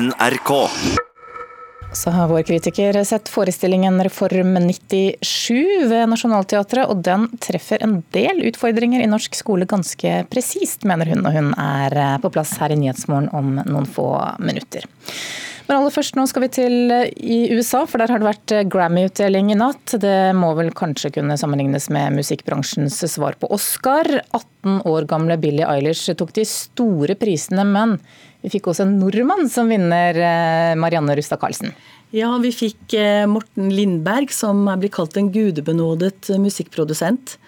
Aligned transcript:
NRK. 0.00 0.50
Så 1.92 2.10
har 2.10 2.28
vår 2.28 2.42
kritiker 2.42 3.04
sett 3.04 3.28
forestillingen 3.28 4.02
Reform 4.02 4.56
97 4.56 5.54
ved 5.86 6.08
Nationaltheatret, 6.10 6.88
og 6.90 7.04
den 7.06 7.28
treffer 7.38 7.78
en 7.84 8.00
del 8.16 8.42
utfordringer 8.48 9.04
i 9.04 9.06
norsk 9.10 9.38
skole 9.38 9.68
ganske 9.70 10.16
presist, 10.32 10.82
mener 10.82 11.12
hun, 11.12 11.22
og 11.22 11.36
hun 11.36 11.52
er 11.54 12.18
på 12.24 12.32
plass 12.34 12.56
her 12.58 12.74
i 12.74 12.80
Nyhetsmorgen 12.80 13.30
om 13.38 13.60
noen 13.60 13.86
få 13.86 14.08
minutter. 14.42 14.88
Men 15.64 15.78
aller 15.78 15.92
først, 15.94 16.16
nå 16.18 16.26
skal 16.28 16.44
vi 16.44 16.50
til 16.58 16.92
eh, 16.92 17.06
i 17.24 17.38
USA, 17.56 17.84
for 17.88 18.00
der 18.00 18.10
har 18.12 18.20
det 18.20 18.28
vært 18.28 18.52
eh, 18.52 18.66
Grammy-utdeling 18.68 19.48
i 19.54 19.56
natt. 19.56 19.94
Det 20.00 20.34
må 20.36 20.50
vel 20.58 20.68
kanskje 20.76 21.14
kunne 21.14 21.38
sammenlignes 21.40 21.88
med 21.94 22.18
musikkbransjens 22.18 22.98
svar 23.08 23.38
på 23.40 23.48
Oscar. 23.54 24.04
18 24.36 24.82
år 24.90 25.06
gamle 25.08 25.38
Billie 25.40 25.64
Eilish 25.64 26.12
tok 26.20 26.34
de 26.36 26.44
store 26.48 27.16
prisene, 27.16 27.64
men 27.64 27.96
vi 28.44 28.50
fikk 28.52 28.68
også 28.68 28.84
en 28.84 28.98
nordmann 29.00 29.48
som 29.52 29.72
vinner, 29.72 30.18
eh, 30.20 30.74
Marianne 30.76 31.16
Rustad 31.16 31.40
Karlsen. 31.40 31.72
Ja, 32.14 32.28
vi 32.38 32.52
fikk 32.54 32.92
Morten 33.26 33.72
Lindberg, 33.74 34.30
som 34.30 34.68
er 34.70 34.76
blitt 34.78 34.92
kalt 34.94 35.16
en 35.18 35.32
gudebenådet 35.34 36.28
musikkprodusent. 36.38 37.38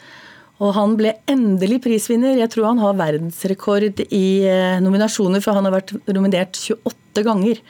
Og 0.59 0.73
han 0.75 0.97
ble 0.98 1.12
endelig 1.30 1.83
prisvinner. 1.84 2.34
Jeg 2.41 2.51
tror 2.51 2.73
han 2.73 2.80
har 2.83 2.97
verdensrekord 2.98 4.01
i 4.09 4.27
nominasjoner, 4.83 5.45
for 5.45 5.55
han 5.55 5.69
har 5.69 5.77
vært 5.77 5.95
nominert 6.09 6.59
28 6.59 7.23
ganger. 7.28 7.62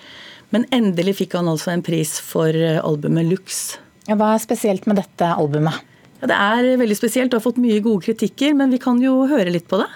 Men 0.54 0.66
endelig 0.74 1.18
fikk 1.22 1.36
han 1.38 1.50
altså 1.50 1.72
en 1.72 1.84
pris 1.86 2.16
for 2.22 2.54
eh, 2.54 2.78
albumet 2.78 3.26
Lux. 3.30 3.76
Hva 4.06 4.34
er 4.34 4.42
spesielt 4.42 4.86
med 4.86 5.00
dette 5.00 5.28
albumet? 5.34 5.80
Ja, 6.20 6.28
det 6.30 6.36
er 6.36 6.80
veldig 6.80 6.96
spesielt 6.96 7.34
og 7.34 7.40
har 7.40 7.46
fått 7.48 7.60
mye 7.60 7.82
gode 7.84 8.06
kritikker, 8.06 8.54
men 8.56 8.72
vi 8.72 8.80
kan 8.82 9.00
jo 9.02 9.24
høre 9.28 9.52
litt 9.52 9.66
på 9.68 9.80
det. 9.82 9.88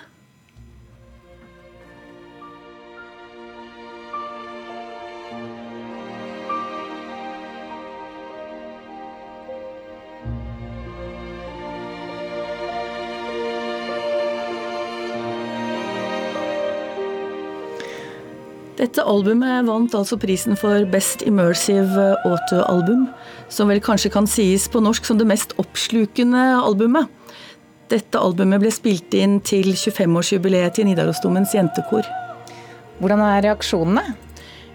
Dette 18.81 19.03
albumet 19.05 19.67
vant 19.67 19.93
altså 19.93 20.17
prisen 20.17 20.57
for 20.57 20.87
Best 20.89 21.21
Immersive 21.29 22.15
Auto-album, 22.25 23.11
som 23.53 23.69
vel 23.69 23.83
kanskje 23.85 24.09
kan 24.15 24.25
sies 24.31 24.71
på 24.73 24.81
norsk 24.81 25.05
som 25.05 25.19
det 25.21 25.27
mest 25.29 25.53
oppslukende 25.61 26.41
albumet. 26.63 27.11
Dette 27.93 28.17
albumet 28.17 28.63
ble 28.63 28.73
spilt 28.73 29.13
inn 29.19 29.37
til 29.45 29.75
25-årsjubileet 29.75 30.79
til 30.79 30.89
Nidarosdomens 30.89 31.53
jentekor. 31.53 32.09
Hvordan 33.03 33.21
er 33.27 33.45
reaksjonene? 33.51 34.17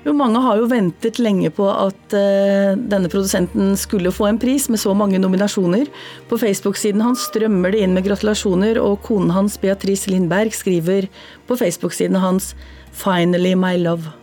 Jo, 0.05 0.13
mange 0.13 0.37
har 0.37 0.59
jo 0.59 0.67
ventet 0.69 1.17
lenge 1.17 1.49
på 1.49 1.65
at 1.65 2.13
uh, 2.13 2.75
denne 2.77 3.09
produsenten 3.09 3.73
skulle 3.79 4.13
få 4.13 4.27
en 4.29 4.37
pris 4.41 4.67
med 4.69 4.77
så 4.77 4.93
mange 4.93 5.17
nominasjoner. 5.21 5.89
På 6.29 6.37
Facebook-siden 6.37 7.01
hans 7.01 7.25
strømmer 7.31 7.73
det 7.73 7.81
inn 7.81 7.95
med 7.97 8.05
gratulasjoner, 8.05 8.77
og 8.77 8.99
konen 9.07 9.33
hans 9.33 9.57
Beatrice 9.61 10.13
Lindberg 10.13 10.53
skriver 10.53 11.09
på 11.49 11.57
Facebook-siden 11.57 12.21
hans 12.21 12.53
'Finally 12.93 13.55
my 13.57 13.73
love'. 13.81 14.13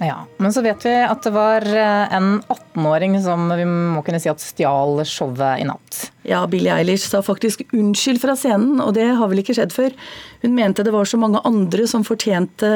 Ja, 0.00 0.26
Men 0.36 0.52
så 0.52 0.62
vet 0.64 0.84
vi 0.84 0.92
at 1.04 1.26
det 1.26 1.30
var 1.34 1.60
eh, 1.60 2.14
en 2.16 2.38
18-åring 2.48 3.18
som 3.20 3.50
vi 3.52 3.66
må 3.68 4.00
kunne 4.04 4.20
si 4.22 4.30
at 4.32 4.40
stjal 4.40 5.02
showet 5.04 5.60
i 5.60 5.66
natt. 5.68 5.98
Ja, 6.24 6.40
Billie 6.48 6.72
Eilish 6.72 7.10
sa 7.10 7.20
faktisk 7.24 7.66
unnskyld 7.76 8.22
fra 8.22 8.32
scenen, 8.38 8.80
og 8.80 8.94
det 8.96 9.10
har 9.18 9.28
vel 9.28 9.42
ikke 9.42 9.58
skjedd 9.58 9.74
før. 9.76 9.92
Hun 10.40 10.56
mente 10.56 10.86
det 10.86 10.94
var 10.94 11.04
så 11.04 11.20
mange 11.20 11.42
andre 11.44 11.84
som 11.90 12.06
fortjente 12.06 12.70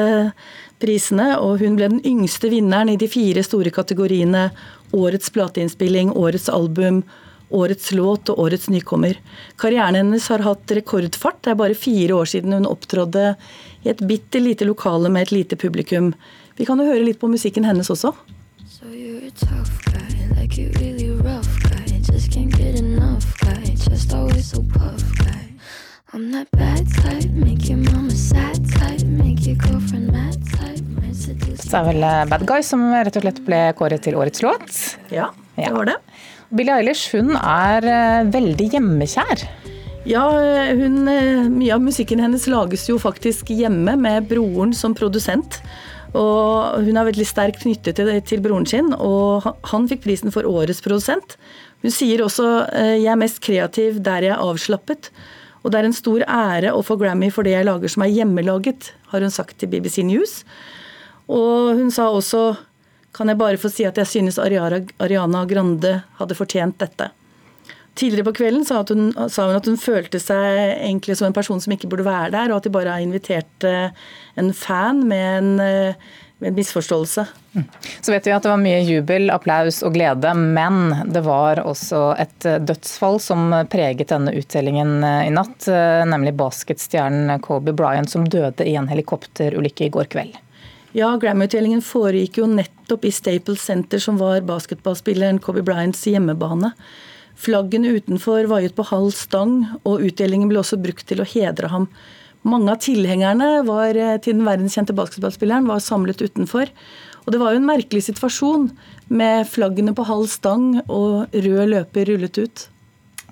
prisene, 0.81 1.35
og 1.39 1.61
hun 1.63 1.77
ble 1.77 1.89
den 1.91 2.01
yngste 2.05 2.49
vinneren 2.51 2.91
i 2.93 2.97
de 2.99 3.07
fire 3.11 3.43
store 3.45 3.71
kategoriene 3.73 4.49
Årets 4.95 5.31
plateinnspilling, 5.35 6.11
Årets 6.15 6.49
album, 6.49 7.03
Årets 7.49 7.91
låt 7.91 8.29
og 8.29 8.39
Årets 8.39 8.69
nykommer. 8.69 9.17
Karrieren 9.61 9.95
hennes 9.99 10.27
har 10.31 10.43
hatt 10.45 10.71
rekordfart. 10.71 11.41
Det 11.43 11.53
er 11.53 11.59
bare 11.59 11.77
fire 11.77 12.15
år 12.17 12.31
siden 12.31 12.55
hun 12.57 12.69
opptrådde 12.69 13.35
i 13.83 13.91
et 13.93 14.01
bitte 14.07 14.41
lite 14.41 14.65
lokale 14.65 15.11
med 15.13 15.27
et 15.27 15.35
lite 15.35 15.59
publikum. 15.59 16.13
Vi 16.57 16.65
kan 16.65 16.79
jo 16.79 16.87
høre 16.89 17.05
litt 17.05 17.19
på 17.21 17.29
musikken 17.29 17.67
hennes 17.67 17.91
også. 17.91 18.13
So 18.67 18.85
you're 18.87 19.27
a 19.27 19.31
tough 19.31 19.71
guy, 19.91 20.39
like 20.39 20.57
you 20.57 20.71
really 20.79 21.11
rough 21.11 21.51
guy. 21.69 21.85
Just 22.01 22.31
can't 22.31 22.55
get 22.55 22.79
enough 22.79 23.25
guy, 23.41 23.75
just 23.75 24.13
always 24.13 24.49
so 24.49 24.63
puff 24.63 25.03
guy. 25.19 25.51
I'm 26.13 26.31
that 26.31 26.49
bad 26.51 26.87
type, 27.03 27.29
make 27.31 27.67
your 27.67 27.77
mama 27.77 28.11
sad 28.11 28.63
type, 28.71 29.03
make 29.03 29.45
your 29.45 29.55
girlfriend 29.55 29.84
er 31.75 31.85
vel 31.89 32.05
eh, 32.05 32.23
Bad 32.29 32.45
Guy 32.47 32.63
som 32.65 32.83
rett 32.93 33.17
og 33.19 33.25
slett 33.25 33.41
ble 33.45 33.59
kåret 33.77 34.03
til 34.05 34.17
årets 34.19 34.43
låt. 34.45 34.71
Ja, 35.13 35.31
det 35.57 35.71
var 35.75 35.89
det. 35.89 35.95
Billie 36.55 36.75
Eilish 36.77 37.15
hun 37.15 37.33
er 37.39 37.87
eh, 37.89 38.27
veldig 38.31 38.69
hjemmekjær. 38.75 39.45
Ja, 40.05 40.23
hun, 40.77 41.01
eh, 41.09 41.47
mye 41.49 41.73
av 41.75 41.83
musikken 41.83 42.21
hennes 42.21 42.45
lages 42.51 42.85
jo 42.89 42.99
faktisk 43.01 43.49
hjemme 43.53 43.97
med 43.99 44.29
broren 44.29 44.75
som 44.77 44.95
produsent. 44.97 45.59
Og 46.15 46.85
hun 46.85 46.95
er 46.95 47.09
veldig 47.09 47.25
sterkt 47.27 47.63
knyttet 47.65 47.97
til, 47.97 48.11
til 48.23 48.43
broren 48.43 48.67
sin, 48.69 48.93
og 48.95 49.43
han 49.67 49.89
fikk 49.91 50.05
prisen 50.05 50.31
for 50.31 50.47
årets 50.47 50.79
produsent. 50.85 51.35
Hun 51.83 51.91
sier 51.91 52.23
også 52.23 52.71
'jeg 52.71 53.11
er 53.11 53.19
mest 53.19 53.41
kreativ 53.43 53.99
der 54.01 54.23
jeg 54.23 54.31
er 54.31 54.39
avslappet'. 54.39 55.11
Og 55.65 55.73
det 55.73 55.79
er 55.81 55.85
en 55.89 55.97
stor 55.97 56.21
ære 56.23 56.71
å 56.71 56.85
få 56.85 56.95
Grammy 56.95 57.31
for 57.33 57.43
det 57.43 57.51
jeg 57.57 57.65
lager 57.65 57.89
som 57.89 58.03
er 58.05 58.13
hjemmelaget, 58.13 58.93
har 59.11 59.19
hun 59.19 59.33
sagt 59.33 59.57
til 59.57 59.67
BBC 59.67 60.05
News. 60.05 60.45
Og 61.31 61.75
hun 61.79 61.91
sa 61.93 62.09
også 62.11 62.47
kan 63.15 63.31
jeg 63.31 63.39
bare 63.39 63.59
få 63.59 63.71
si 63.71 63.85
at 63.87 63.97
jeg 64.01 64.11
synes 64.11 64.39
Ariana 64.41 65.45
Grande 65.47 65.93
hadde 66.19 66.37
fortjent 66.37 66.81
dette. 66.81 67.13
Tidligere 67.95 68.27
på 68.27 68.35
kvelden 68.41 68.65
sa 68.67 68.81
hun, 68.89 69.13
sa 69.31 69.45
hun, 69.47 69.55
at 69.55 69.69
hun 69.69 69.79
følte 69.79 70.19
seg 70.19 70.59
egentlig 70.75 71.15
som 71.15 71.29
en 71.29 71.37
person 71.37 71.61
som 71.63 71.71
ikke 71.71 71.87
burde 71.87 72.07
være 72.07 72.33
der, 72.33 72.51
og 72.51 72.59
at 72.59 72.67
de 72.67 72.73
bare 72.75 72.91
har 72.91 73.03
invitert 73.03 73.67
eh, 73.67 73.95
en 74.35 74.51
fan 74.51 74.99
med 75.07 75.29
en, 75.37 75.51
eh, 75.63 76.09
med 76.43 76.49
en 76.51 76.57
misforståelse. 76.57 77.23
Mm. 77.55 77.63
Så 78.03 78.11
vet 78.11 78.27
vi 78.27 78.35
at 78.35 78.43
det 78.43 78.51
var 78.51 78.59
mye 78.59 78.83
jubel, 78.83 79.31
applaus 79.31 79.79
og 79.87 79.95
glede, 79.95 80.35
men 80.35 81.07
det 81.15 81.23
var 81.23 81.63
også 81.63 82.03
et 82.19 82.49
eh, 82.51 82.59
dødsfall 82.67 83.21
som 83.23 83.55
preget 83.71 84.11
denne 84.11 84.35
uttellingen 84.35 84.97
i 84.99 85.31
natt, 85.31 85.71
nemlig 86.11 86.35
basketstjernen 86.35 87.39
Kobe 87.47 87.71
Bryant 87.71 88.11
som 88.11 88.27
døde 88.27 88.67
i 88.67 88.75
en 88.75 88.91
helikopterulykke 88.91 89.87
i 89.87 89.95
går 89.95 90.11
kveld. 90.11 90.35
Ja, 90.95 91.09
Grammy-utdelingen 91.19 91.81
foregikk 91.83 92.37
jo 92.39 92.45
nettopp 92.47 93.03
i 93.03 93.09
Staples 93.11 93.65
Center, 93.67 93.99
som 93.99 94.15
var 94.15 94.45
basketballspilleren 94.47 95.41
Kobe 95.43 95.59
Bryants 95.65 96.05
hjemmebane. 96.07 96.69
Flaggene 97.35 97.91
utenfor 97.97 98.47
vaiet 98.47 98.77
på 98.77 98.85
halv 98.87 99.11
stang, 99.11 99.57
og 99.83 100.05
utdelingen 100.07 100.47
ble 100.47 100.61
også 100.61 100.79
brukt 100.79 101.03
til 101.09 101.19
å 101.19 101.27
hedre 101.27 101.67
ham. 101.73 101.89
Mange 102.47 102.71
av 102.71 102.79
tilhengerne 102.79 103.65
var, 103.67 103.89
eh, 103.91 104.17
til 104.23 104.37
den 104.37 104.47
verdenskjente 104.47 104.95
basketballspilleren 104.95 105.67
var 105.67 105.83
samlet 105.83 106.23
utenfor. 106.23 106.71
Og 107.25 107.31
det 107.33 107.41
var 107.41 107.51
jo 107.51 107.59
en 107.59 107.67
merkelig 107.67 108.07
situasjon 108.07 108.71
med 109.09 109.47
flaggene 109.47 109.93
på 109.93 110.05
halv 110.05 110.29
stang 110.29 110.81
og 110.87 111.27
rød 111.33 111.75
løper 111.75 112.07
rullet 112.07 112.37
ut. 112.37 112.69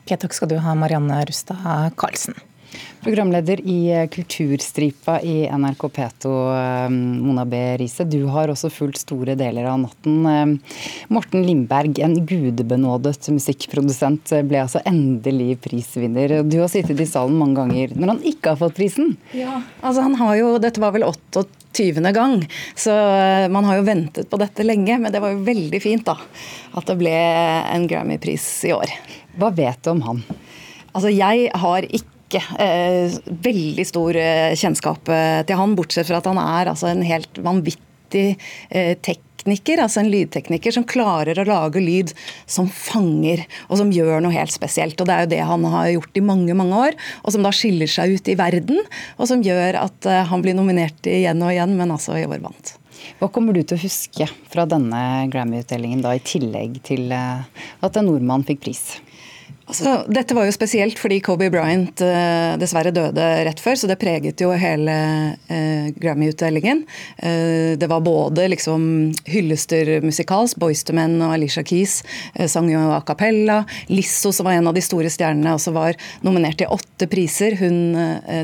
Ok, 0.03 0.19
takk 0.19 0.33
skal 0.33 0.49
du 0.49 0.57
ha, 0.59 0.73
Marianne 0.75 1.23
Rustad 1.29 1.95
Karlsen. 1.95 2.35
Programleder 3.03 3.59
i 3.67 3.91
eh, 3.91 4.07
Kulturstripa 4.07 5.17
i 5.21 5.49
NRK 5.51 5.81
P2, 5.89 6.29
eh, 6.55 6.89
Mona 6.89 7.43
B. 7.45 7.59
Riise. 7.77 8.05
Du 8.07 8.21
har 8.31 8.47
også 8.47 8.69
fulgt 8.71 9.01
store 9.01 9.35
deler 9.35 9.67
av 9.67 9.81
natten. 9.81 10.21
Eh, 10.29 10.77
Morten 11.11 11.43
Lindberg, 11.43 11.99
en 11.99 12.15
gudebenådet 12.25 13.27
musikkprodusent, 13.35 14.31
ble 14.47 14.61
altså 14.61 14.79
endelig 14.87 15.57
prisvinner. 15.65 16.37
Du 16.47 16.61
har 16.61 16.71
sittet 16.71 17.03
i 17.03 17.09
salen 17.09 17.35
mange 17.41 17.59
ganger 17.59 17.97
når 17.97 18.13
han 18.13 18.23
ikke 18.31 18.53
har 18.53 18.61
fått 18.61 18.77
prisen. 18.79 19.17
Ja, 19.35 19.59
altså 19.81 20.07
han 20.07 20.15
har 20.21 20.37
jo, 20.39 20.55
Dette 20.63 20.79
var 20.83 20.95
vel 20.95 21.03
28. 21.09 22.13
gang, 22.15 22.37
så 22.77 22.93
man 23.51 23.67
har 23.67 23.79
jo 23.79 23.87
ventet 23.87 24.29
på 24.31 24.39
dette 24.39 24.63
lenge. 24.63 24.95
Men 25.01 25.11
det 25.11 25.19
var 25.23 25.35
jo 25.35 25.43
veldig 25.43 25.83
fint 25.83 26.07
da, 26.07 26.15
at 26.77 26.87
det 26.87 26.97
ble 27.01 27.11
en 27.11 27.89
Grammy-pris 27.89 28.47
i 28.69 28.73
år. 28.77 28.95
Hva 29.41 29.51
vet 29.51 29.83
du 29.83 29.91
om 29.91 30.03
han? 30.07 30.23
Altså, 30.93 31.09
Jeg 31.09 31.49
har 31.57 31.89
ikke 31.89 32.12
ikke 32.33 32.63
eh, 32.63 33.19
veldig 33.45 33.85
stor 33.87 34.17
eh, 34.19 34.55
kjennskap 34.57 35.11
eh, 35.13 35.41
til 35.47 35.59
han, 35.59 35.75
bortsett 35.77 36.09
fra 36.09 36.19
at 36.21 36.29
han 36.29 36.41
er 36.41 36.71
altså, 36.73 36.89
en 36.89 37.05
helt 37.05 37.39
vanvittig 37.43 38.33
eh, 38.73 38.97
altså 39.43 39.99
en 39.99 40.07
lydtekniker 40.07 40.71
som 40.71 40.85
klarer 40.87 41.39
å 41.39 41.43
lage 41.43 41.81
lyd 41.83 42.13
som 42.47 42.69
fanger, 42.69 43.43
og 43.67 43.77
som 43.81 43.91
gjør 43.91 44.21
noe 44.23 44.31
helt 44.31 44.53
spesielt. 44.53 44.95
Og 44.95 45.07
Det 45.07 45.13
er 45.13 45.25
jo 45.25 45.31
det 45.33 45.41
han 45.43 45.65
har 45.67 45.89
gjort 45.91 46.15
i 46.17 46.23
mange 46.23 46.55
mange 46.55 46.77
år, 46.87 46.95
og 47.23 47.35
som 47.35 47.43
da 47.43 47.51
skiller 47.51 47.87
seg 47.91 48.15
ut 48.15 48.31
i 48.31 48.37
verden, 48.39 48.79
og 49.17 49.27
som 49.27 49.43
gjør 49.43 49.81
at 49.83 50.07
eh, 50.07 50.23
han 50.29 50.41
blir 50.41 50.55
nominert 50.55 51.03
igjen 51.05 51.43
og 51.43 51.51
igjen, 51.51 51.75
men 51.75 51.91
altså 51.91 52.17
i 52.17 52.25
år 52.25 52.39
vant. 52.39 52.77
Hva 53.19 53.27
kommer 53.27 53.51
du 53.51 53.65
til 53.67 53.75
å 53.75 53.83
huske 53.83 54.29
fra 54.47 54.63
denne 54.69 55.27
Grammy-utdelingen, 55.27 56.05
da, 56.05 56.13
i 56.15 56.23
tillegg 56.23 56.79
til 56.87 57.11
at 57.11 57.99
en 57.99 58.07
nordmann 58.07 58.45
fikk 58.47 58.63
pris? 58.63 58.85
Altså, 59.63 60.03
dette 60.11 60.35
var 60.35 60.43
jo 60.43 60.53
spesielt 60.53 60.99
fordi 60.99 61.21
Kobe 61.23 61.47
Bryant 61.53 62.01
uh, 62.03 62.55
dessverre 62.59 62.91
døde 62.91 63.27
rett 63.47 63.61
før, 63.63 63.77
så 63.79 63.87
det 63.87 63.95
preget 64.01 64.41
jo 64.43 64.49
hele 64.59 64.95
uh, 65.47 65.87
Grammy-utdelingen. 65.95 66.81
Uh, 67.21 67.79
det 67.79 67.87
var 67.87 68.03
både 68.03 68.49
liksom 68.51 68.83
hyllester 69.29 70.01
musikalsk, 70.03 70.59
Boyz 70.59 70.83
II 70.89 70.97
Men 70.99 71.15
og 71.23 71.35
Alicia 71.37 71.63
Keys 71.63 72.01
sang 72.51 72.67
jo 72.71 72.81
a 72.91 72.99
cappella. 73.07 73.61
Lisso, 73.87 74.33
som 74.35 74.49
var 74.49 74.57
en 74.57 74.67
av 74.67 74.75
de 74.75 74.83
store 74.83 75.11
stjernene, 75.11 75.55
også 75.55 75.71
var 75.75 75.95
nominert 76.25 76.59
til 76.59 76.71
åtte 76.73 77.07
priser. 77.11 77.55
Hun 77.59 77.95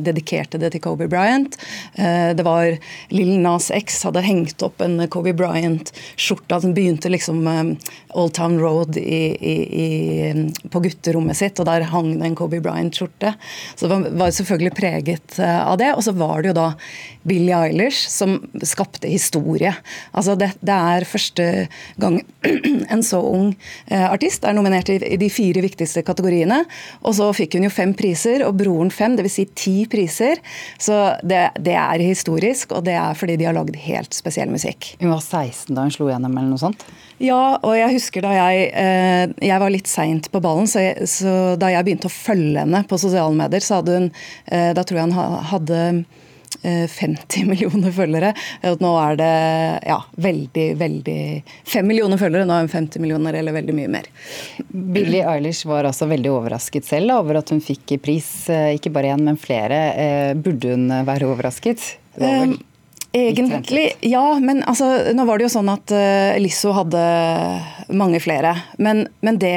dedikerte 0.03 0.59
det 0.61 0.71
til 0.73 0.83
Kobe 0.83 1.09
Bryant. 1.11 1.57
det 1.95 2.45
var 2.45 2.77
Lill 3.11 3.35
Nas 3.41 3.69
X 3.75 4.01
hadde 4.07 4.23
hengt 4.25 4.63
opp 4.65 4.81
en 4.85 5.01
Kobe 5.11 5.33
Bryant-skjorte. 5.37 6.61
Den 6.63 6.75
begynte 6.77 7.11
liksom 7.11 7.47
Old 8.09 8.33
Town 8.37 8.59
Road 8.61 8.97
i, 8.97 9.23
i, 9.35 9.55
i, 9.83 10.69
på 10.69 10.83
gutter 10.85 11.08
rommet 11.15 11.37
sitt, 11.39 11.59
og 11.59 11.67
der 11.69 11.87
hang 11.91 12.11
det 12.17 12.27
en 12.27 12.37
Kobe 12.37 12.59
Bryant-skjorte. 12.63 13.33
Så 13.75 13.89
det 13.89 13.99
var, 14.19 14.33
selvfølgelig 14.35 14.75
preget 14.77 15.39
eh, 15.39 15.61
av 15.63 15.79
det. 15.81 15.91
Og 15.95 16.03
så 16.05 16.13
var 16.17 16.41
det 16.41 16.51
jo 16.51 16.57
da 16.59 16.67
Billie 17.29 17.55
Eilish 17.55 18.07
som 18.09 18.37
skapte 18.65 19.09
historie. 19.09 19.73
Altså 20.11 20.35
det, 20.39 20.51
det 20.65 20.75
er 20.75 21.07
første 21.09 21.47
gang 22.01 22.21
en 22.93 23.03
så 23.05 23.21
ung 23.23 23.51
eh, 23.87 24.05
artist 24.05 24.47
er 24.47 24.55
nominert 24.57 24.91
i, 24.93 24.99
i 25.03 25.19
de 25.19 25.31
fire 25.33 25.63
viktigste 25.65 26.03
kategoriene. 26.07 26.61
Og 27.03 27.17
så 27.19 27.29
fikk 27.35 27.57
hun 27.57 27.67
jo 27.67 27.73
fem 27.73 27.93
priser, 27.97 28.45
og 28.47 28.57
broren 28.59 28.93
fem, 28.93 29.17
dvs. 29.19 29.37
Si 29.39 29.45
ti 29.55 29.75
priser. 29.89 30.41
Så 30.81 30.95
det, 31.23 31.43
det 31.59 31.75
er 31.79 32.01
historisk, 32.03 32.73
og 32.75 32.87
det 32.87 32.97
er 32.99 33.17
fordi 33.17 33.37
de 33.39 33.47
har 33.49 33.55
lagd 33.57 33.77
helt 33.85 34.15
spesiell 34.15 34.49
musikk. 34.51 34.93
Hun 34.99 35.13
var 35.13 35.21
16 35.23 35.75
da 35.75 35.85
hun 35.85 35.93
slo 35.93 36.09
gjennom, 36.09 36.35
eller 36.37 36.53
noe 36.55 36.61
sånt? 36.61 36.87
Ja, 37.19 37.59
og 37.59 37.73
jeg 37.75 37.91
husker 37.97 38.23
da 38.23 38.31
jeg 38.31 38.69
eh, 38.79 39.31
Jeg 39.43 39.59
var 39.59 39.71
litt 39.73 39.89
seint 39.91 40.29
på 40.31 40.39
ballen, 40.43 40.69
så, 40.71 40.79
jeg, 40.83 40.98
så, 41.07 41.33
da 41.59 41.71
jeg 41.73 41.87
begynte 41.87 42.09
å 42.09 42.13
følge 42.13 42.63
henne 42.63 42.83
på 42.89 42.99
sosiale 43.01 43.35
medier, 43.35 43.63
så 43.63 43.79
hadde 43.79 43.99
hun 43.99 44.09
eh, 44.51 44.71
Da 44.77 44.83
tror 44.83 44.99
jeg 44.99 45.09
hun 45.09 45.37
hadde 45.51 45.81
50 46.59 47.39
eh, 47.39 47.47
millioner 47.51 47.93
følgere. 47.95 48.31
Nå 48.81 48.93
er 48.99 49.19
det 49.19 49.33
ja, 49.87 49.99
veldig, 50.19 50.67
veldig 50.79 51.19
5 51.71 51.87
millioner 51.87 52.21
følgere. 52.21 52.47
Nå 52.49 52.55
er 52.57 52.65
hun 52.65 52.73
50 52.73 53.03
millioner, 53.03 53.39
eller 53.39 53.55
veldig 53.55 53.75
mye 53.77 53.91
mer. 53.99 54.09
Billie 54.69 55.23
Eilish 55.23 55.67
var 55.69 55.87
altså 55.87 56.09
veldig 56.09 56.33
overrasket 56.33 56.89
selv 56.89 57.15
over 57.19 57.41
at 57.41 57.53
hun 57.53 57.61
fikk 57.63 57.99
pris. 58.03 58.31
Ikke 58.49 58.91
bare 58.93 59.13
én, 59.15 59.23
men 59.29 59.39
flere. 59.39 59.83
Burde 60.41 60.75
hun 60.75 60.89
være 61.07 61.29
overrasket? 61.29 61.93
Det 62.17 62.25
var 62.25 62.43
vel 62.47 62.59
Egentlig, 63.11 63.91
ja. 64.05 64.39
Men 64.39 64.63
altså, 64.63 64.85
nå 65.13 65.25
var 65.25 65.39
det 65.39 65.47
jo 65.47 65.53
sånn 65.55 65.71
at 65.73 65.93
uh, 65.95 66.37
Lisso 66.41 66.73
hadde 66.77 67.01
mange 67.97 68.21
flere. 68.21 68.53
Men, 68.77 69.07
men 69.25 69.39
det 69.41 69.55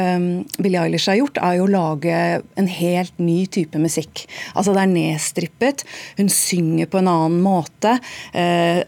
um, 0.00 0.26
Billie 0.58 0.80
Eilish 0.80 1.10
har 1.10 1.18
gjort, 1.20 1.38
er 1.42 1.58
jo 1.58 1.66
å 1.66 1.70
lage 1.70 2.16
en 2.58 2.70
helt 2.70 3.20
ny 3.20 3.44
type 3.52 3.78
musikk. 3.80 4.24
Altså 4.54 4.74
Det 4.76 4.84
er 4.84 4.92
nedstrippet. 4.92 5.84
Hun 6.18 6.30
synger 6.32 6.90
på 6.90 7.00
en 7.00 7.10
annen 7.12 7.38
måte. 7.44 7.96
Uh, 8.34 8.82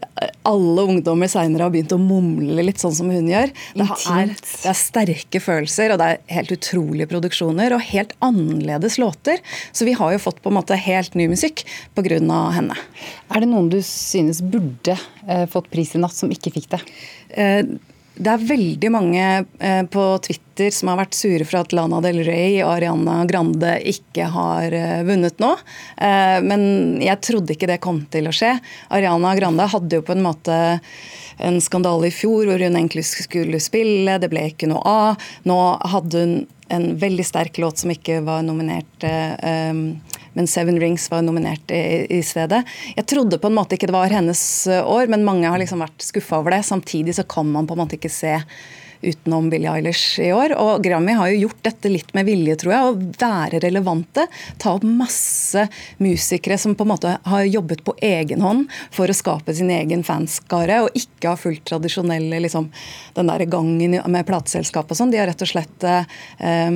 alle 0.49 0.87
ungdommer 0.89 1.31
seinere 1.31 1.67
har 1.67 1.73
begynt 1.73 1.95
å 1.95 2.01
mumle 2.01 2.65
litt 2.65 2.81
sånn 2.81 2.95
som 2.95 3.11
hun 3.13 3.29
gjør. 3.29 3.53
Det 3.77 3.87
er, 3.87 4.33
det 4.33 4.71
er, 4.71 4.79
sterke 4.79 5.43
følelser, 5.43 5.93
og 5.93 6.01
det 6.01 6.09
er 6.09 6.37
helt 6.39 6.53
utrolige 6.57 7.09
produksjoner. 7.13 7.77
Og 7.77 7.87
helt 7.93 8.15
annerledes 8.25 8.99
låter. 9.01 9.41
Så 9.71 9.87
vi 9.87 9.95
har 9.97 10.15
jo 10.15 10.23
fått 10.23 10.41
på 10.43 10.51
en 10.51 10.59
måte 10.59 10.79
helt 10.79 11.17
ny 11.19 11.29
musikk 11.31 11.65
pga. 11.95 12.03
henne. 12.03 12.75
Er 13.31 13.41
det 13.41 13.49
noen 13.49 13.69
du 13.71 13.79
synes 13.85 14.41
burde 14.43 14.97
uh, 15.29 15.45
fått 15.51 15.69
pris 15.73 15.95
i 15.95 16.01
natt, 16.01 16.15
som 16.17 16.31
ikke 16.33 16.51
fikk 16.53 16.69
det? 16.73 16.81
Eh, 17.33 17.63
det 18.13 18.29
er 18.29 18.45
veldig 18.45 18.89
mange 18.93 19.23
eh, 19.57 19.83
på 19.89 20.03
Twitter 20.21 20.69
som 20.73 20.91
har 20.91 20.99
vært 20.99 21.17
sure 21.17 21.45
for 21.49 21.63
at 21.63 21.73
Lana 21.73 21.97
Del 22.03 22.21
Rey 22.25 22.59
og 22.61 22.75
Ariana 22.75 23.23
Grande 23.29 23.71
ikke 23.89 24.27
har 24.35 24.75
eh, 24.77 25.01
vunnet 25.07 25.41
nå. 25.41 25.49
Eh, 25.97 26.37
men 26.45 26.63
jeg 27.01 27.21
trodde 27.25 27.55
ikke 27.55 27.71
det 27.71 27.81
kom 27.81 28.03
til 28.13 28.29
å 28.29 28.35
skje. 28.35 28.53
Ariana 28.93 29.33
Grande 29.39 29.65
hadde 29.71 29.97
jo 29.97 30.05
på 30.05 30.13
en 30.13 30.25
måte 30.27 30.59
en 31.41 31.57
skandale 31.63 32.11
i 32.11 32.13
fjor 32.13 32.45
hvor 32.45 32.61
hun 32.61 32.77
egentlig 32.77 33.07
skulle 33.09 33.61
spille, 33.63 34.19
det 34.21 34.29
ble 34.29 34.45
ikke 34.51 34.69
noe 34.69 34.83
av. 34.85 35.29
Nå 35.49 35.59
hadde 35.95 36.21
hun 36.21 36.35
en 36.73 36.91
veldig 37.01 37.25
sterk 37.25 37.57
låt 37.61 37.81
som 37.81 37.91
ikke 37.93 38.21
var 38.25 38.45
nominert. 38.45 39.03
Um, 39.41 39.99
men 40.37 40.49
Seven 40.49 40.79
Rings 40.81 41.09
var 41.11 41.23
nominert 41.25 41.71
i, 41.73 42.05
i, 42.17 42.21
stedet. 42.25 42.63
Jeg 42.95 43.07
trodde 43.09 43.39
på 43.41 43.51
en 43.51 43.57
måte 43.57 43.77
ikke 43.77 43.89
det 43.89 43.97
var 43.97 44.13
hennes 44.13 44.43
eh, 44.67 44.83
år, 44.83 45.09
men 45.11 45.25
mange 45.27 45.49
har 45.49 45.61
liksom 45.61 45.83
vært 45.83 46.05
skuffa 46.05 46.41
over 46.41 46.55
det. 46.55 46.63
Samtidig 46.67 47.17
så 47.17 47.27
kan 47.29 47.49
man 47.51 47.69
på 47.69 47.77
en 47.77 47.83
måte 47.83 47.99
ikke 47.99 48.11
se 48.13 48.37
utenom 49.03 49.49
Billie 49.51 49.71
Eilish 49.71 50.19
i 50.23 50.31
år. 50.33 50.55
Og 50.59 50.83
Grammy 50.83 51.15
har 51.17 51.31
jo 51.31 51.47
gjort 51.47 51.61
dette 51.67 51.91
litt 51.91 52.13
med 52.15 52.27
vilje, 52.27 52.57
tror 52.61 52.73
jeg. 52.73 52.87
Å 52.87 52.97
være 53.21 53.61
relevante. 53.63 54.25
Ta 54.61 54.75
opp 54.77 54.85
masse 54.87 55.67
musikere 56.03 56.57
som 56.61 56.75
på 56.77 56.85
en 56.85 56.93
måte 56.93 57.15
har 57.23 57.43
jobbet 57.47 57.83
på 57.85 57.95
egen 58.03 58.43
hånd 58.43 58.69
for 58.93 59.09
å 59.09 59.17
skape 59.17 59.55
sin 59.55 59.71
egen 59.73 60.03
fanskare, 60.07 60.81
og 60.85 60.97
ikke 60.97 61.33
har 61.33 61.41
fulgt 61.41 61.67
tradisjonelle 61.71 62.41
liksom, 62.43 62.69
den 63.17 63.31
der 63.31 63.45
gangen 63.51 63.97
med 64.11 64.27
plateselskap 64.27 64.91
og 64.91 64.99
sånn. 64.99 65.13
De 65.13 65.21
har 65.21 65.29
rett 65.31 65.43
og 65.43 65.51
slett 65.51 65.87
eh, 65.87 66.71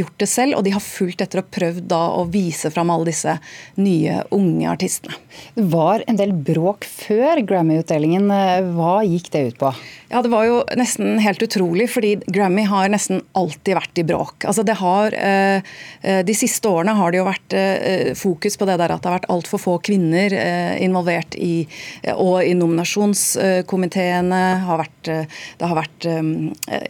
gjort 0.00 0.18
det 0.22 0.30
selv, 0.30 0.58
og 0.58 0.66
de 0.66 0.74
har 0.74 0.84
fulgt 0.84 1.24
etter 1.24 1.42
og 1.42 1.50
prøvd 1.54 1.88
da 1.90 2.02
å 2.18 2.24
vise 2.30 2.70
fram 2.74 2.92
alle 2.94 3.10
disse 3.10 3.36
nye, 3.80 4.22
unge 4.34 4.70
artistene. 4.70 5.18
Det 5.54 5.66
var 5.72 6.04
en 6.08 6.18
del 6.18 6.34
bråk 6.34 6.86
før 6.88 7.42
Grammy-utdelingen. 7.46 8.30
Hva 8.76 8.96
gikk 9.06 9.30
det 9.34 9.46
ut 9.48 9.60
på? 9.60 9.74
Ja, 10.12 10.22
Det 10.22 10.30
var 10.30 10.44
jo 10.46 10.60
nesten 10.78 11.18
helt 11.18 11.42
utrolig, 11.42 11.63
fordi 11.90 12.14
Grammy 12.26 12.64
har 12.68 12.88
nesten 12.92 13.22
alltid 13.38 13.76
vært 13.78 14.00
i 14.00 14.04
bråk. 14.06 14.44
Altså 14.48 14.64
det 14.66 14.76
har, 14.80 15.14
eh, 15.14 15.62
eh, 16.02 16.22
De 16.24 16.34
siste 16.34 16.68
årene 16.68 16.94
har 16.96 17.10
det 17.10 17.18
jo 17.18 17.26
vært 17.28 17.52
eh, 17.52 18.14
fokus 18.14 18.56
på 18.56 18.66
det 18.66 18.78
der 18.78 18.92
at 18.92 19.02
det 19.02 19.10
har 19.10 19.18
vært 19.18 19.30
altfor 19.30 19.58
få 19.58 19.78
kvinner 19.84 20.32
involvert 20.80 21.34
i 21.36 21.66
og 22.14 22.44
i 22.44 22.54
nominasjonskomiteene. 22.54 24.42
Har 24.64 24.78
vært, 24.78 25.28
det 25.58 25.68
har 25.68 25.76
vært 25.76 26.06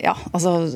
ja, 0.03 0.15
altså 0.33 0.71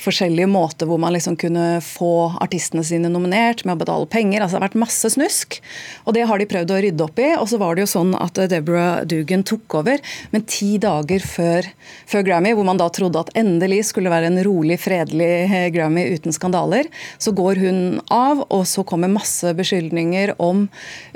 forskjellige 0.00 0.48
måter 0.50 0.88
hvor 0.88 1.00
man 1.02 1.14
liksom 1.14 1.36
kunne 1.40 1.80
få 1.84 2.32
artistene 2.42 2.84
sine 2.86 3.10
nominert 3.12 3.64
med 3.66 3.76
å 3.76 3.80
betale 3.80 4.08
penger. 4.10 4.42
altså 4.42 4.56
Det 4.56 4.60
har 4.62 4.68
vært 4.68 4.84
masse 4.84 5.10
snusk, 5.14 5.58
og 6.04 6.16
det 6.16 6.26
har 6.28 6.40
de 6.40 6.48
prøvd 6.50 6.72
å 6.72 6.80
rydde 6.84 7.06
opp 7.06 7.20
i. 7.22 7.28
Og 7.36 7.48
så 7.50 7.60
var 7.60 7.76
det 7.76 7.86
jo 7.86 7.92
sånn 7.92 8.14
at 8.18 8.40
Deborah 8.52 9.04
Dugan 9.08 9.44
tok 9.46 9.78
over, 9.80 10.02
men 10.32 10.46
ti 10.48 10.76
dager 10.82 11.24
før, 11.24 11.70
før, 12.08 12.24
Grammy, 12.26 12.54
hvor 12.58 12.66
man 12.66 12.80
da 12.80 12.88
trodde 12.90 13.20
at 13.22 13.32
endelig 13.38 13.84
skulle 13.90 14.10
være 14.12 14.30
en 14.32 14.40
rolig, 14.46 14.80
fredelig 14.82 15.30
eh, 15.46 15.68
Grammy 15.74 16.06
uten 16.16 16.34
skandaler, 16.34 16.90
så 17.22 17.34
går 17.36 17.60
hun 17.62 17.80
av, 18.12 18.42
og 18.50 18.66
så 18.68 18.82
kommer 18.86 19.12
masse 19.12 19.52
beskyldninger 19.56 20.34
om 20.42 20.66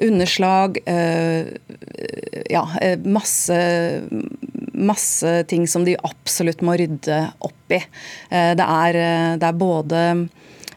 underslag, 0.03 0.79
øh, 0.91 1.51
ja, 2.51 2.65
eh, 2.83 2.99
masse 3.03 3.59
masse 4.81 5.35
ting 5.51 5.67
som 5.69 5.85
de 5.87 5.97
absolutt 6.07 6.65
må 6.67 6.77
rydde 6.81 7.23
opp 7.47 7.75
i. 7.75 7.81
Eh, 8.31 8.53
det 8.59 8.67
er, 8.67 9.01
eh, 9.01 9.33
det 9.41 9.49
er 9.49 9.59
både 9.61 10.05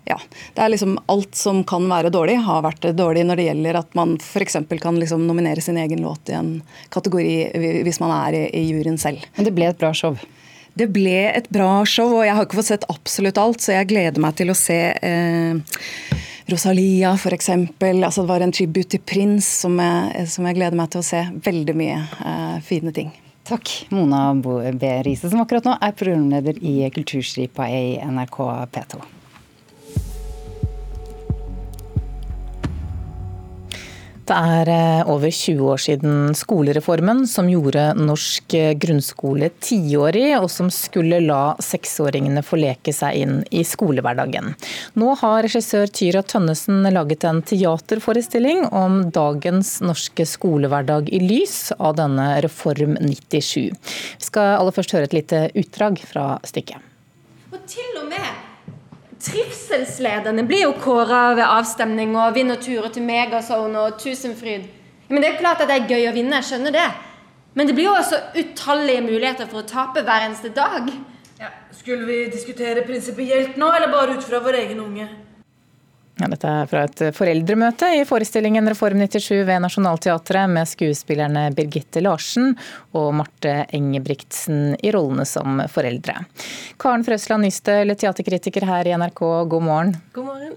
ja, 0.04 0.18
det 0.54 0.60
er 0.60 0.72
liksom 0.74 0.98
Alt 1.12 1.38
som 1.39 1.62
kan 1.63 1.86
være 1.88 2.12
dårlig, 2.12 2.36
har 2.44 2.63
vært 2.66 2.89
dårlig 2.98 3.24
når 3.24 3.39
det 3.39 3.46
gjelder 3.48 3.80
at 3.80 3.94
man 3.96 4.18
f.eks. 4.20 4.58
kan 4.82 5.00
liksom 5.00 5.24
nominere 5.27 5.63
sin 5.63 5.80
egen 5.80 6.04
låt 6.04 6.30
i 6.30 6.36
en 6.36 6.58
kategori 6.92 7.84
hvis 7.88 8.01
man 8.04 8.12
er 8.18 8.42
i, 8.42 8.44
i 8.60 8.66
juryen 8.68 9.00
selv. 9.00 9.24
Men 9.38 9.48
det 9.48 9.56
ble 9.56 9.72
et 9.72 9.80
bra 9.80 9.94
show? 9.96 10.18
Det 10.74 10.89
ble 10.89 11.30
et 11.30 11.48
bra 11.54 11.86
show, 11.86 12.18
og 12.18 12.25
jeg 12.25 12.36
har 12.36 12.48
ikke 12.48 12.58
fått 12.60 12.72
sett 12.72 12.88
absolutt 12.89 13.38
alt, 13.38 13.62
så 13.62 13.77
jeg 13.77 13.92
gleder 13.94 14.24
meg 14.24 14.36
til 14.39 14.50
å 14.50 14.58
se 14.58 14.80
eh, 14.92 15.82
Rosalia 16.50 17.13
f.eks. 17.13 17.50
Altså, 17.54 18.24
det 18.24 18.30
var 18.30 18.44
en 18.44 18.51
tribute 18.51 18.89
til 18.96 19.04
Prins 19.06 19.48
som 19.63 19.77
jeg, 19.80 20.25
som 20.34 20.48
jeg, 20.50 20.58
gleder 20.58 20.77
meg 20.77 20.89
til 20.92 21.04
å 21.04 21.06
se. 21.06 21.22
Veldig 21.46 21.75
mye 21.77 22.00
eh, 22.01 22.58
fine 22.66 22.96
ting. 22.96 23.13
Takk, 23.44 23.92
Mona 23.92 24.34
B. 24.34 25.02
Riise, 25.04 25.30
som 25.30 25.42
akkurat 25.44 25.66
nå 25.68 25.74
er 25.76 25.98
programleder 26.00 26.62
i 26.64 26.78
Kulturstripa 26.96 27.68
i 27.68 27.98
NRK 28.00 28.40
P2. 28.72 29.02
Det 34.34 34.40
er 34.42 34.70
eh, 34.74 35.10
over 35.13 35.30
20 35.30 35.68
år 35.70 35.82
siden 35.84 36.13
skolereformen 36.34 37.20
som 37.30 37.46
gjorde 37.52 37.84
norsk 38.00 38.56
eh, 38.58 38.72
grunnskole 38.82 39.52
tiårig, 39.62 40.32
og 40.40 40.48
som 40.50 40.72
skulle 40.74 41.20
la 41.22 41.54
seksåringene 41.62 42.42
få 42.42 42.58
leke 42.58 42.90
seg 42.96 43.20
inn 43.22 43.36
i 43.54 43.62
skolehverdagen. 43.68 44.56
Nå 44.98 45.12
har 45.22 45.46
regissør 45.46 45.92
Tyra 45.94 46.24
Tønnesen 46.25 46.82
laget 46.96 47.28
en 47.30 47.44
teaterforestilling 47.46 48.66
om 48.74 49.04
dagens 49.13 49.75
norske 49.86 50.25
skolehverdag 50.25 51.13
i 51.13 51.20
lys 51.22 51.70
av 51.78 52.00
denne 52.02 52.32
Reform 52.42 52.98
97. 53.04 53.70
Vi 53.70 54.32
skal 54.32 54.56
aller 54.56 54.74
først 54.74 54.96
høre 54.98 55.12
et 55.12 55.13
lite 55.20 55.44
utdrag 55.62 56.02
fra 56.10 56.40
stykket. 56.48 56.82
Og 57.54 57.62
til 57.70 58.02
og 58.02 58.10
med 58.10 58.50
Trivselslederne 59.24 60.44
blir 60.44 60.65
jo 60.65 60.74
kåra 60.84 61.30
ved 61.38 61.46
avstemning 61.48 62.15
og 62.20 62.36
vinner 62.36 62.60
turer 62.60 62.89
til 62.92 63.06
Megazone 63.08 63.80
og 63.80 64.00
Tusenfryd. 64.01 64.65
Men 65.10 65.22
Det 65.22 65.30
er 65.30 65.39
klart 65.39 65.62
at 65.62 65.70
det 65.70 65.77
er 65.77 65.89
gøy 65.89 66.10
å 66.10 66.15
vinne, 66.15 66.39
jeg 66.42 66.50
skjønner 66.50 66.75
det. 66.75 66.89
Men 67.53 67.68
det 67.68 67.75
blir 67.77 67.88
jo 67.88 67.96
også 67.96 68.20
utallige 68.36 69.03
muligheter 69.06 69.48
for 69.48 69.62
å 69.62 69.68
tape 69.68 70.01
hver 70.03 70.25
eneste 70.25 70.50
dag. 70.50 70.89
Ja, 71.39 71.51
skulle 71.72 72.08
vi 72.08 72.18
diskutere 72.34 72.84
prinsipielt 72.88 73.58
nå, 73.58 73.70
eller 73.72 73.92
bare 73.94 74.18
ut 74.18 74.25
fra 74.25 74.42
vår 74.44 74.60
egen 74.63 74.82
unge? 74.84 75.08
Ja, 76.22 76.27
dette 76.29 76.46
er 76.46 76.67
fra 76.70 76.84
et 76.86 77.00
foreldremøte 77.17 77.88
i 77.98 78.03
forestillingen 78.05 78.70
Reform 78.70 79.00
97 79.01 79.39
ved 79.48 79.63
Nationaltheatret 79.63 80.51
med 80.51 80.70
skuespillerne 80.70 81.48
Birgitte 81.58 82.03
Larsen 82.05 82.51
og 82.93 83.15
Marte 83.17 83.63
Engebrigtsen 83.74 84.75
i 84.77 84.91
rollene 84.93 85.25
som 85.25 85.63
foreldre. 85.74 86.20
Karen 86.77 87.05
Frøsland 87.08 87.48
Nystøl, 87.48 87.96
teaterkritiker 87.98 88.67
her 88.70 88.91
i 88.91 88.93
NRK, 89.01 89.24
god 89.50 89.65
morgen. 89.65 89.96
God 90.13 90.29
morgen. 90.29 90.53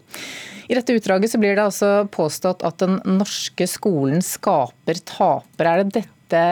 I 0.69 0.77
dette 0.77 0.99
utdraget 0.99 1.33
så 1.33 1.41
blir 1.41 1.57
det 1.57 1.65
altså 1.65 1.91
påstått 2.13 2.65
at 2.67 2.77
den 2.83 2.99
norske 3.17 3.69
skolen 3.71 4.21
skaper 4.25 5.01
tapere. 5.09 5.73
Er 5.73 5.85
det 5.87 6.03
dette, 6.03 6.45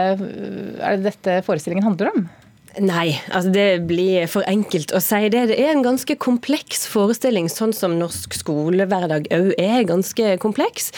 er 0.80 0.96
det 0.96 1.11
dette 1.11 1.42
forestillingen 1.44 1.84
handler 1.90 2.14
om? 2.14 2.25
Nei, 2.83 3.21
altså 3.31 3.52
det 3.54 3.85
blir 3.87 4.25
for 4.26 4.43
enkelt 4.50 4.90
å 4.97 5.00
si 5.02 5.28
det. 5.31 5.45
Det 5.52 5.59
er 5.62 5.71
en 5.71 5.85
ganske 5.85 6.16
kompleks 6.19 6.88
forestilling, 6.90 7.47
sånn 7.52 7.75
som 7.76 7.95
norsk 8.00 8.35
skolehverdag 8.35 9.28
òg 9.35 9.52
er 9.62 9.87
ganske 9.87 10.33
kompleks. 10.43 10.90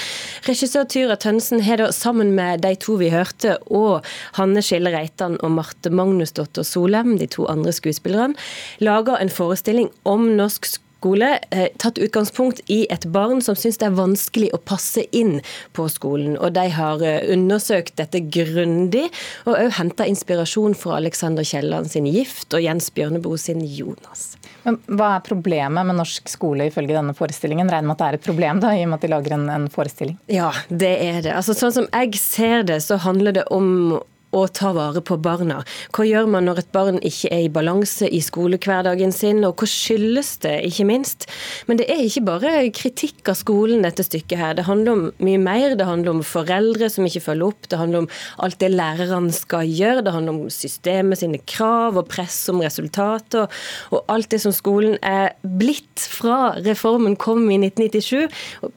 Regissør 0.48 0.86
Tyra 0.88 1.18
Tønsen 1.20 1.60
har 1.66 1.82
da 1.82 1.90
sammen 1.92 2.32
med 2.38 2.64
de 2.64 2.72
to 2.80 2.96
vi 3.02 3.10
hørte, 3.12 3.58
og 3.68 4.06
Hanne 4.38 4.64
Skille 4.64 4.94
Reitan 4.94 5.36
og 5.44 5.52
Marte 5.58 5.92
Magnusdotter 5.92 6.64
Solem, 6.64 7.18
de 7.20 7.28
to 7.28 7.44
andre 7.52 7.76
skuespillerne, 7.76 8.40
laga 8.80 9.20
en 9.20 9.32
forestilling 9.32 9.92
om 10.08 10.30
norsk 10.40 10.64
skole 10.64 10.85
skole 11.06 11.38
eh, 11.50 11.68
tatt 11.78 11.98
utgangspunkt 11.98 12.60
i 12.66 12.86
et 12.90 13.06
barn 13.14 13.42
som 13.42 13.56
syns 13.56 13.78
det 13.78 13.86
er 13.86 13.96
vanskelig 13.96 14.50
å 14.54 14.58
passe 14.58 15.04
inn 15.14 15.38
på 15.76 15.86
skolen. 15.92 16.34
Og 16.40 16.54
de 16.56 16.66
har 16.74 17.02
eh, 17.04 17.22
undersøkt 17.32 17.96
dette 18.00 18.24
grundig, 18.34 19.06
og 19.46 19.54
òg 19.54 19.76
henta 19.78 20.06
inspirasjon 20.08 20.74
fra 20.74 20.98
Alexander 20.98 21.46
Kielland 21.46 21.92
sin 21.92 22.08
'Gift' 22.10 22.56
og 22.56 22.64
Jens 22.64 22.90
Bjørneboe 22.90 23.38
sin 23.38 23.62
'Jonas'. 23.62 24.36
Men 24.64 24.80
Hva 24.86 25.16
er 25.16 25.26
problemet 25.26 25.86
med 25.86 26.00
norsk 26.00 26.28
skole 26.28 26.66
ifølge 26.66 26.96
denne 26.96 27.14
forestillingen? 27.14 27.70
Regner 27.70 27.86
med 27.86 27.96
at 27.96 28.02
det 28.02 28.08
er 28.08 28.18
et 28.18 28.26
problem, 28.26 28.60
da, 28.60 28.74
i 28.74 28.82
og 28.82 28.90
med 28.90 28.98
at 28.98 29.06
de 29.06 29.12
lager 29.12 29.36
en, 29.36 29.48
en 29.52 29.70
forestilling? 29.70 30.18
Ja, 30.32 30.50
det 30.68 30.94
er 31.06 31.22
det. 31.22 31.36
Altså, 31.36 31.54
sånn 31.54 31.74
som 31.76 31.88
jeg 31.92 32.18
ser 32.18 32.66
det, 32.66 32.82
så 32.82 32.98
handler 32.98 33.38
det 33.38 33.46
om 33.54 34.00
å 34.34 34.46
ta 34.50 34.72
vare 34.76 35.00
på 35.04 35.16
barna. 35.22 35.60
Hva 35.94 36.06
gjør 36.06 36.28
man 36.30 36.48
når 36.48 36.62
et 36.62 36.72
barn 36.74 36.98
ikke 37.04 37.30
er 37.32 37.44
i 37.46 37.52
balanse 37.52 38.08
i 38.10 38.20
skolehverdagen 38.24 39.14
sin, 39.14 39.44
og 39.46 39.60
hva 39.60 39.68
skyldes 39.70 40.32
det, 40.44 40.54
ikke 40.68 40.86
minst? 40.88 41.28
Men 41.68 41.80
det 41.80 41.86
er 41.92 42.02
ikke 42.04 42.24
bare 42.26 42.54
kritikk 42.74 43.30
av 43.30 43.38
skolen, 43.38 43.84
dette 43.86 44.04
stykket 44.06 44.40
her. 44.40 44.56
Det 44.58 44.66
handler 44.66 44.92
om 44.92 45.04
mye 45.24 45.42
mer. 45.42 45.76
Det 45.78 45.86
handler 45.88 46.16
om 46.16 46.24
foreldre 46.26 46.90
som 46.92 47.06
ikke 47.08 47.24
følger 47.28 47.52
opp. 47.52 47.68
Det 47.70 47.80
handler 47.80 48.04
om 48.04 48.10
alt 48.44 48.58
det 48.62 48.72
lærerne 48.74 49.34
skal 49.34 49.68
gjøre. 49.70 50.04
Det 50.06 50.16
handler 50.16 50.36
om 50.36 50.50
systemet 50.52 51.22
sine 51.22 51.40
krav 51.46 52.00
og 52.00 52.10
press 52.10 52.38
om 52.52 52.62
resultater, 52.64 53.46
og 53.94 54.12
alt 54.12 54.30
det 54.32 54.42
som 54.42 54.54
skolen 54.54 54.98
er 55.06 55.34
blitt 55.42 56.02
fra 56.10 56.56
reformen 56.66 57.16
kom 57.20 57.46
i 57.50 57.60
1997. 57.60 58.26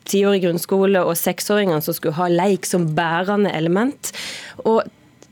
Tiårig 0.10 0.44
grunnskole 0.46 1.04
og 1.04 1.18
seksåringene 1.20 1.84
som 1.84 1.96
skulle 1.98 2.18
ha 2.20 2.30
leik 2.32 2.68
som 2.70 2.88
bærende 2.96 3.52
element. 3.56 4.14
Og 4.68 4.86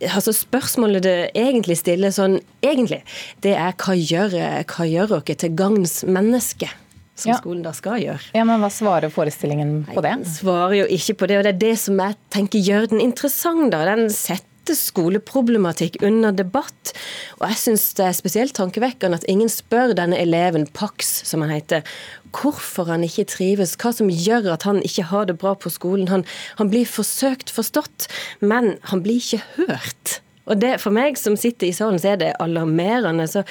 altså 0.05 0.33
Spørsmålet 0.35 1.05
det 1.05 1.15
egentlig 1.37 1.79
stiller 1.79 2.13
sånn 2.13 2.39
egentlig, 2.65 3.01
det 3.45 3.55
er 3.57 3.73
hva 3.77 3.95
gjør, 3.97 4.35
hva 4.69 4.89
gjør 4.89 5.15
dere 5.17 5.39
til 5.43 5.55
gagns 5.57 6.01
menneske? 6.07 6.69
Som 7.17 7.31
ja. 7.31 7.37
skolen 7.39 7.63
da 7.65 7.71
skal 7.73 7.97
gjøre. 7.97 8.21
Ja, 8.37 8.43
men 8.45 8.61
Hva 8.61 8.69
svarer 8.69 9.09
forestillingen 9.09 9.87
på 9.87 10.03
det? 10.05 10.11
Nei, 10.11 10.19
Den 10.21 10.35
svarer 10.35 10.75
jo 10.77 10.83
ikke 10.99 11.15
på 11.17 11.29
det, 11.31 11.39
og 11.39 11.47
det 11.47 11.53
er 11.55 11.63
det 11.63 11.71
som 11.81 11.97
jeg 12.03 12.13
tenker 12.29 12.61
gjør 12.61 12.91
den 12.91 13.01
interessant. 13.01 13.71
da. 13.73 13.79
Den 13.89 14.11
setter 14.13 14.45
skoleproblematikk 14.75 15.99
under 16.03 16.35
debatt. 16.35 16.91
Og 17.39 17.47
jeg 17.51 17.59
syns 17.61 17.87
det 17.95 18.05
er 18.07 18.17
spesielt 18.17 18.55
tankevekkende 18.57 19.21
at 19.21 19.27
ingen 19.31 19.51
spør 19.51 19.95
denne 19.97 20.19
eleven, 20.19 20.67
Pax, 20.67 21.21
som 21.29 21.45
han 21.45 21.53
heter, 21.55 21.87
hvorfor 22.35 22.89
han 22.91 23.05
ikke 23.07 23.27
trives, 23.31 23.77
hva 23.79 23.93
som 23.95 24.11
gjør 24.11 24.51
at 24.57 24.67
han 24.67 24.81
ikke 24.83 25.07
har 25.11 25.29
det 25.29 25.39
bra 25.39 25.55
på 25.55 25.71
skolen. 25.73 26.09
Han, 26.11 26.25
han 26.59 26.71
blir 26.73 26.87
forsøkt 26.89 27.53
forstått, 27.53 28.09
men 28.41 28.75
han 28.91 29.03
blir 29.05 29.21
ikke 29.21 29.43
hørt. 29.57 30.19
Og 30.47 30.59
det, 30.61 30.77
For 30.81 30.95
meg 30.95 31.17
som 31.19 31.35
sitter 31.39 31.69
i 31.69 31.75
salen, 31.75 31.99
så 32.01 32.13
er 32.13 32.21
det 32.21 32.31
alarmerende. 32.43 33.27
Så 33.29 33.43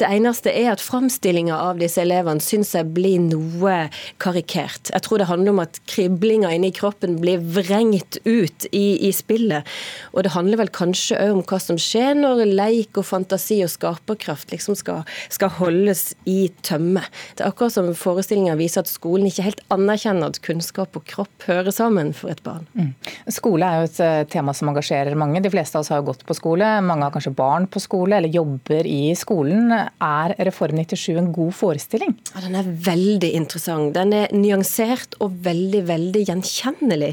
det 0.00 0.08
eneste 0.08 0.52
er 0.52 0.72
at 0.74 0.84
framstillinga 0.84 1.56
av 1.56 1.80
disse 1.82 2.00
elevene 2.02 2.42
syns 2.42 2.74
jeg 2.76 2.90
blir 2.96 3.20
noe 3.22 3.76
karikert. 4.22 4.92
Jeg 4.92 5.04
tror 5.06 5.22
det 5.22 5.28
handler 5.30 5.54
om 5.54 5.62
at 5.64 5.80
kriblinga 5.90 6.52
inni 6.54 6.72
kroppen 6.74 7.18
blir 7.22 7.42
vrengt 7.42 8.20
ut 8.24 8.68
i, 8.70 8.86
i 9.08 9.12
spillet. 9.14 9.66
Og 10.14 10.26
det 10.26 10.34
handler 10.36 10.62
vel 10.62 10.72
kanskje 10.74 11.18
òg 11.20 11.34
om 11.38 11.44
hva 11.46 11.60
som 11.62 11.80
skjer 11.80 12.14
når 12.18 12.44
leik 12.46 13.00
og 13.00 13.08
fantasi 13.08 13.60
og 13.64 13.72
skaperkraft 13.72 14.54
liksom 14.54 14.78
skal, 14.78 15.02
skal 15.32 15.52
holdes 15.58 16.08
i 16.28 16.46
tømme. 16.66 17.02
Det 17.34 17.44
er 17.44 17.50
akkurat 17.50 17.74
som 17.74 17.90
forestillinga 17.96 18.56
viser 18.58 18.84
at 18.84 18.90
skolen 18.90 19.28
ikke 19.30 19.48
helt 19.48 19.64
anerkjenner 19.74 20.30
at 20.30 20.42
kunnskap 20.44 20.96
og 20.98 21.06
kropp 21.08 21.48
hører 21.48 21.74
sammen 21.74 22.12
for 22.16 22.32
et 22.32 22.42
barn. 22.46 22.66
Mm. 22.76 22.92
Skole 23.34 23.66
er 23.66 23.82
jo 23.82 23.90
et 23.90 24.00
eh, 24.04 24.22
tema 24.32 24.54
som 24.56 24.70
engasjerer 24.70 25.18
mange. 25.18 25.42
De 25.42 25.52
fleste 25.52 25.78
av 25.78 25.84
oss 25.84 25.92
har 25.92 26.02
jo 26.02 26.10
gått 26.12 26.24
på 26.28 26.35
skole, 26.36 26.68
mange 26.84 27.06
har 27.06 27.14
kanskje 27.14 27.34
barn 27.36 27.66
på 27.70 27.82
skole 27.82 28.18
eller 28.18 28.32
jobber 28.32 28.86
i 28.88 29.14
skolen. 29.18 29.72
Er 29.72 30.36
Reform 30.48 30.78
97 30.78 31.16
en 31.16 31.32
god 31.34 31.56
forestilling? 31.56 32.14
Ja, 32.34 32.44
den 32.44 32.58
er 32.60 32.70
veldig 32.86 33.32
interessant. 33.38 33.94
Den 33.96 34.14
er 34.16 34.32
nyansert 34.36 35.18
og 35.24 35.40
veldig, 35.46 35.82
veldig 35.90 36.24
gjenkjennelig. 36.28 37.12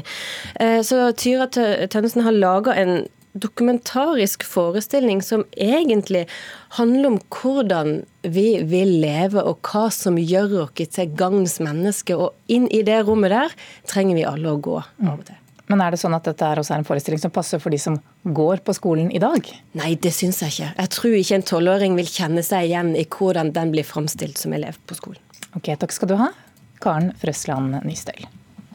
Eh, 0.60 0.80
så 0.86 1.08
Tyra 1.18 1.48
Tønnesen 1.50 2.24
har 2.26 2.36
laga 2.36 2.76
en 2.78 3.04
dokumentarisk 3.34 4.44
forestilling 4.46 5.22
som 5.22 5.42
egentlig 5.58 6.24
handler 6.78 7.08
om 7.08 7.20
hvordan 7.34 7.96
vi 8.22 8.48
vil 8.62 9.00
leve, 9.02 9.42
og 9.42 9.58
hva 9.66 9.88
som 9.92 10.18
gjør 10.18 10.60
oss 10.64 10.94
til 10.94 11.14
gagns 11.18 11.58
mennesker. 11.62 12.20
Og 12.28 12.34
inn 12.46 12.68
i 12.70 12.84
det 12.86 13.02
rommet 13.08 13.34
der 13.34 13.56
trenger 13.90 14.20
vi 14.20 14.28
alle 14.28 14.54
å 14.54 14.60
gå 14.62 14.78
av 14.78 15.16
og 15.16 15.24
til. 15.26 15.40
Men 15.72 15.80
er 15.80 15.94
det 15.94 16.00
sånn 16.02 16.14
at 16.16 16.26
dette 16.28 16.44
er 16.44 16.60
også 16.60 16.74
en 16.76 16.84
forestilling 16.84 17.22
som 17.22 17.32
passer 17.32 17.60
for 17.62 17.72
de 17.72 17.78
som 17.80 17.96
går 18.36 18.60
på 18.66 18.74
skolen 18.76 19.08
i 19.14 19.20
dag? 19.22 19.48
Nei, 19.80 19.94
det 19.96 20.12
syns 20.12 20.42
jeg 20.44 20.52
ikke. 20.52 20.70
Jeg 20.76 20.92
tror 20.92 21.16
ikke 21.18 21.38
en 21.38 21.46
tolvåring 21.50 21.96
vil 21.96 22.10
kjenne 22.10 22.44
seg 22.44 22.68
igjen 22.68 22.92
i 23.00 23.06
hvordan 23.08 23.54
den 23.56 23.72
blir 23.72 23.88
framstilt 23.88 24.40
som 24.40 24.52
elev 24.56 24.76
på 24.88 24.98
skolen. 24.98 25.20
Ok, 25.56 25.72
Takk 25.80 25.94
skal 25.94 26.10
du 26.10 26.18
ha, 26.20 26.32
Karen 26.84 27.12
Frøsland 27.20 27.78
Nystøl. 27.86 28.26